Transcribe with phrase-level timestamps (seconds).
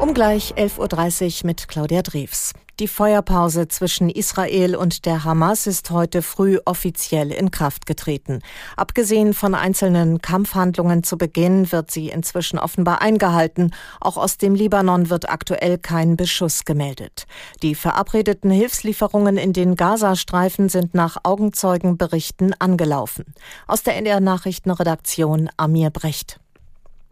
[0.00, 2.54] Um gleich 11.30 Uhr mit Claudia Drews.
[2.78, 8.40] Die Feuerpause zwischen Israel und der Hamas ist heute früh offiziell in Kraft getreten.
[8.78, 13.74] Abgesehen von einzelnen Kampfhandlungen zu Beginn wird sie inzwischen offenbar eingehalten.
[14.00, 17.26] Auch aus dem Libanon wird aktuell kein Beschuss gemeldet.
[17.62, 23.26] Die verabredeten Hilfslieferungen in den Gazastreifen sind nach Augenzeugenberichten angelaufen.
[23.66, 26.40] Aus der NDR Nachrichtenredaktion Amir Brecht.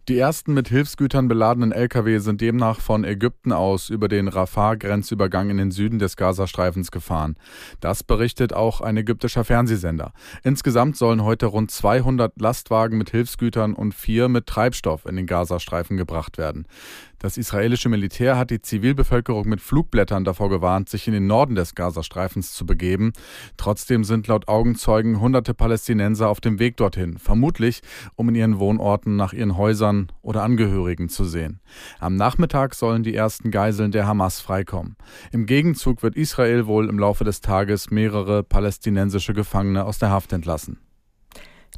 [0.08, 5.58] Die ersten mit Hilfsgütern beladenen Lkw sind demnach von Ägypten aus über den Rafah-Grenzübergang in
[5.58, 7.36] den Süden des Gazastreifens gefahren.
[7.80, 10.14] Das berichtet auch ein ägyptischer Fernsehsender.
[10.42, 15.98] Insgesamt sollen heute rund 200 Lastwagen mit Hilfsgütern und vier mit Treibstoff in den Gazastreifen
[15.98, 16.66] gebracht werden.
[17.18, 21.74] Das israelische Militär hat die Zivilbevölkerung mit Flugblättern davor gewarnt, sich in den Norden des
[21.74, 23.12] Gazastreifens zu begeben.
[23.56, 27.82] Trotzdem sind laut Augenzeugen hunderte Palästinenser auf dem Weg dorthin, vermutlich
[28.14, 31.60] um in ihren Wohnorten nach ihren Häusern oder Angehörigen zu sehen.
[31.98, 34.96] Am Nachmittag sollen die ersten Geiseln der Hamas freikommen.
[35.32, 40.32] Im Gegenzug wird Israel wohl im Laufe des Tages mehrere palästinensische Gefangene aus der Haft
[40.32, 40.78] entlassen.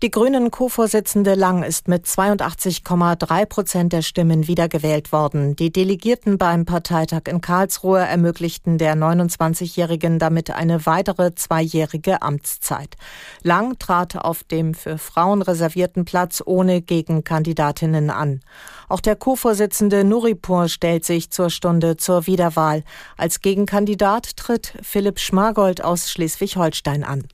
[0.02, 5.56] Die Grünen Co-Vorsitzende Lang ist mit 82,3 Prozent der Stimmen wiedergewählt worden.
[5.56, 12.96] Die Delegierten beim Parteitag in Karlsruhe ermöglichten der 29-Jährigen damit eine weitere zweijährige Amtszeit.
[13.42, 18.40] Lang trat auf dem für Frauen reservierten Platz ohne Gegenkandidatinnen an.
[18.88, 22.84] Auch der Co-Vorsitzende Nuripur stellt sich zur Stunde zur Wiederwahl.
[23.18, 27.28] Als Gegenkandidat tritt Philipp Schmargold aus Schleswig-Holstein an.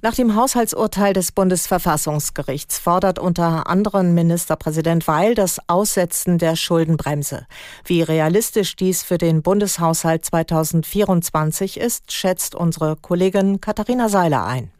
[0.00, 7.48] Nach dem Haushaltsurteil des Bundesverfassungsgerichts fordert unter anderem Ministerpräsident Weil das Aussetzen der Schuldenbremse.
[7.84, 14.70] Wie realistisch dies für den Bundeshaushalt 2024 ist, schätzt unsere Kollegin Katharina Seiler ein.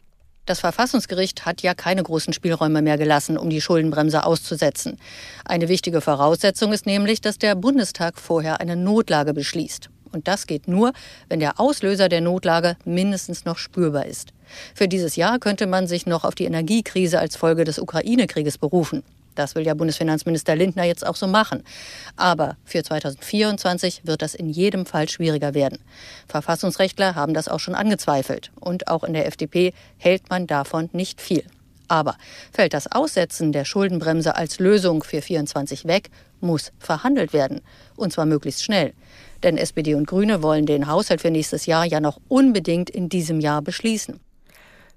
[0.45, 4.97] Das Verfassungsgericht hat ja keine großen Spielräume mehr gelassen, um die Schuldenbremse auszusetzen.
[5.43, 9.89] Eine wichtige Voraussetzung ist nämlich, dass der Bundestag vorher eine Notlage beschließt.
[10.11, 10.93] Und das geht nur,
[11.27, 14.33] wenn der Auslöser der Notlage mindestens noch spürbar ist.
[14.73, 19.03] Für dieses Jahr könnte man sich noch auf die Energiekrise als Folge des Ukraine-Krieges berufen.
[19.35, 21.63] Das will ja Bundesfinanzminister Lindner jetzt auch so machen.
[22.17, 25.79] Aber für 2024 wird das in jedem Fall schwieriger werden.
[26.27, 28.51] Verfassungsrechtler haben das auch schon angezweifelt.
[28.59, 31.43] Und auch in der FDP hält man davon nicht viel.
[31.89, 32.15] Aber
[32.53, 37.61] fällt das Aussetzen der Schuldenbremse als Lösung für 24 weg, muss verhandelt werden.
[37.97, 38.93] Und zwar möglichst schnell.
[39.43, 43.39] Denn SPD und Grüne wollen den Haushalt für nächstes Jahr ja noch unbedingt in diesem
[43.41, 44.19] Jahr beschließen.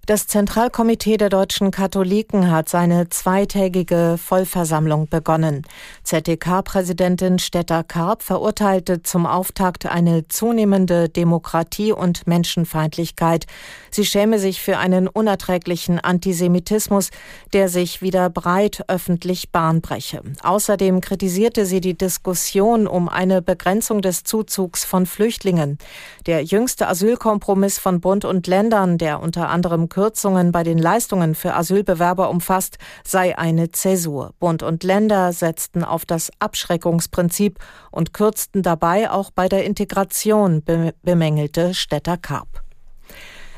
[0.05, 5.63] Das Zentralkomitee der deutschen Katholiken hat seine zweitägige Vollversammlung begonnen.
[6.03, 13.47] ZDK-Präsidentin Stetter Karp verurteilte zum Auftakt eine zunehmende Demokratie- und Menschenfeindlichkeit.
[13.93, 17.11] Sie schäme sich für einen unerträglichen Antisemitismus,
[17.53, 20.21] der sich wieder breit öffentlich Bahn breche.
[20.43, 25.79] Außerdem kritisierte sie die Diskussion um eine Begrenzung des Zuzugs von Flüchtlingen.
[26.27, 31.53] Der jüngste Asylkompromiss von Bund und Ländern, der unter anderem Kürzungen bei den Leistungen für
[31.55, 34.33] Asylbewerber umfasst, sei eine Zäsur.
[34.41, 37.59] Bund und Länder setzten auf das Abschreckungsprinzip
[37.91, 40.63] und kürzten dabei auch bei der Integration,
[41.03, 42.63] bemängelte Städter Karp.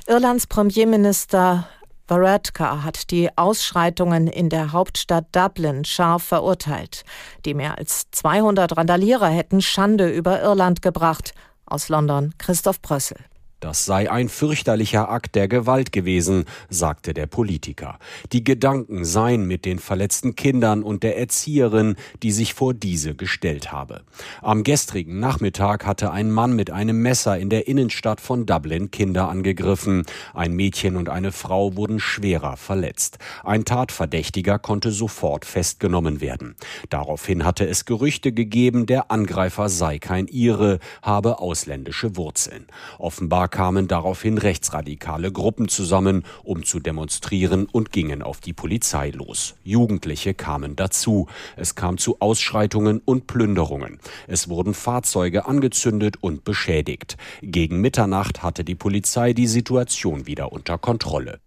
[0.09, 1.69] Irlands Premierminister
[2.09, 7.05] Varadkar hat die Ausschreitungen in der Hauptstadt Dublin scharf verurteilt.
[7.45, 11.33] Die mehr als 200 Randalierer hätten Schande über Irland gebracht.
[11.65, 13.19] Aus London Christoph Brössel.
[13.65, 17.99] Das sei ein fürchterlicher Akt der Gewalt gewesen, sagte der Politiker.
[18.31, 23.73] Die Gedanken seien mit den verletzten Kindern und der Erzieherin, die sich vor diese gestellt
[23.73, 24.03] habe.
[24.43, 29.31] Am gestrigen Nachmittag hatte ein Mann mit einem Messer in der Innenstadt von Dublin Kinder
[29.31, 30.05] angegriffen.
[30.35, 33.17] Ein Mädchen und eine Frau wurden schwerer verletzt.
[33.45, 36.55] Ein Tatverdächtiger konnte sofort festgenommen werden.
[36.91, 42.67] Daraufhin hatte es Gerüchte gegeben, der Angreifer sei kein Ire, habe ausländische Wurzeln.
[42.99, 49.55] Offenbar kamen daraufhin rechtsradikale Gruppen zusammen, um zu demonstrieren und gingen auf die Polizei los.
[49.63, 51.29] Jugendliche kamen dazu.
[51.57, 54.01] Es kam zu Ausschreitungen und Plünderungen.
[54.27, 57.17] Es wurden Fahrzeuge angezündet und beschädigt.
[57.43, 61.39] Gegen Mitternacht hatte die Polizei die Situation wieder unter Kontrolle.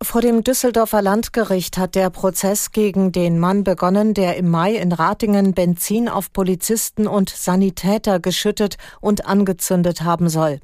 [0.00, 4.92] Vor dem Düsseldorfer Landgericht hat der Prozess gegen den Mann begonnen, der im Mai in
[4.92, 10.60] Ratingen Benzin auf Polizisten und Sanitäter geschüttet und angezündet haben soll.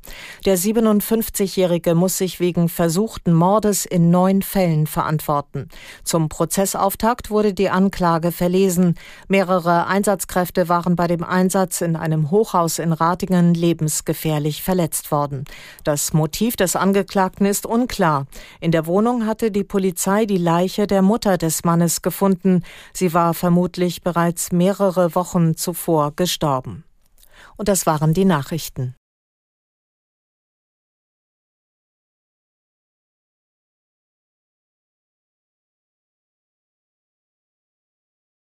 [0.47, 5.69] Der 57-Jährige muss sich wegen versuchten Mordes in neun Fällen verantworten.
[6.05, 8.95] Zum Prozessauftakt wurde die Anklage verlesen.
[9.27, 15.43] Mehrere Einsatzkräfte waren bei dem Einsatz in einem Hochhaus in Ratingen lebensgefährlich verletzt worden.
[15.83, 18.29] Das Motiv des Angeklagten ist unklar.
[18.61, 22.63] In der Wohnung Hatte die Polizei die Leiche der Mutter des Mannes gefunden.
[22.93, 26.85] Sie war vermutlich bereits mehrere Wochen zuvor gestorben.
[27.57, 28.95] Und das waren die Nachrichten.